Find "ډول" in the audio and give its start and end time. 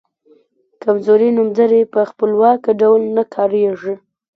2.81-3.01